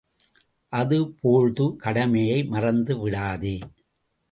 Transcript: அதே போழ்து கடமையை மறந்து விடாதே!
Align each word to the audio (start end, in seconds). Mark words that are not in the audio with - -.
அதே 0.73 0.99
போழ்து 1.21 1.75
கடமையை 1.77 2.43
மறந்து 2.43 2.95
விடாதே! 2.97 3.55